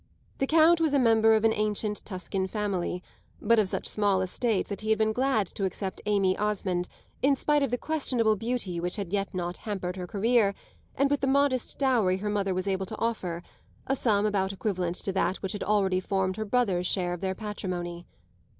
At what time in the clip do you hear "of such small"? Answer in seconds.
3.59-4.23